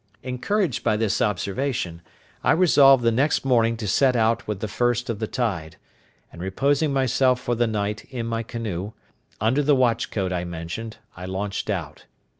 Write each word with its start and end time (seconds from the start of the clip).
Encouraged 0.23 0.83
by 0.83 0.97
this 0.97 1.21
observation, 1.21 2.01
I 2.43 2.53
resolved 2.53 3.03
the 3.03 3.11
next 3.11 3.45
morning 3.45 3.77
to 3.77 3.87
set 3.87 4.15
out 4.15 4.47
with 4.47 4.59
the 4.59 4.67
first 4.67 5.11
of 5.11 5.19
the 5.19 5.27
tide; 5.27 5.75
and 6.33 6.41
reposing 6.41 6.91
myself 6.91 7.39
for 7.39 7.53
the 7.53 7.67
night 7.67 8.05
in 8.05 8.25
my 8.25 8.41
canoe, 8.41 8.93
under 9.39 9.61
the 9.61 9.75
watch 9.75 10.09
coat 10.09 10.33
I 10.33 10.43
mentioned, 10.43 10.97
I 11.15 11.25
launched 11.25 11.69
out. 11.69 12.05